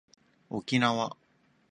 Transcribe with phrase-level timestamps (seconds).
[0.49, 1.15] 沖縄